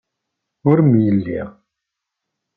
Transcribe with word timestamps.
Ur 0.69 0.77
mlellin. 0.83 1.47